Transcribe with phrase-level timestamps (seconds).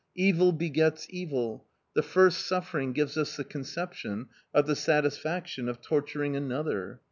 [0.15, 6.35] Evil begets evil; the first suffering gives us the conception of the satisfaction of torturing
[6.35, 6.99] another.